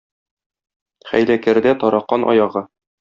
[1.11, 2.65] Хәйләкәрдә таракан аягы.